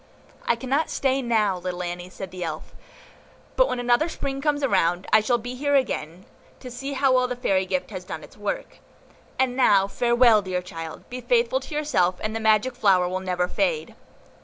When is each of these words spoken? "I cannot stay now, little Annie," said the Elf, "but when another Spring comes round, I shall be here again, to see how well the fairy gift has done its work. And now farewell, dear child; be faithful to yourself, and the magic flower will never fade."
"I 0.47 0.55
cannot 0.55 0.89
stay 0.89 1.21
now, 1.21 1.59
little 1.59 1.83
Annie," 1.83 2.09
said 2.09 2.31
the 2.31 2.43
Elf, 2.43 2.73
"but 3.55 3.69
when 3.69 3.79
another 3.79 4.09
Spring 4.09 4.41
comes 4.41 4.65
round, 4.65 5.05
I 5.13 5.19
shall 5.21 5.37
be 5.37 5.53
here 5.53 5.75
again, 5.75 6.25
to 6.59 6.71
see 6.71 6.93
how 6.93 7.13
well 7.13 7.27
the 7.27 7.35
fairy 7.35 7.67
gift 7.67 7.91
has 7.91 8.03
done 8.03 8.23
its 8.23 8.35
work. 8.35 8.79
And 9.37 9.55
now 9.55 9.87
farewell, 9.87 10.41
dear 10.41 10.63
child; 10.63 11.07
be 11.11 11.21
faithful 11.21 11.59
to 11.59 11.75
yourself, 11.75 12.15
and 12.21 12.35
the 12.35 12.39
magic 12.39 12.75
flower 12.75 13.07
will 13.07 13.19
never 13.19 13.47
fade." 13.47 13.93